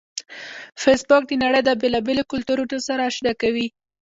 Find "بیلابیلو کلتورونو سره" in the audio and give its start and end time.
1.81-3.01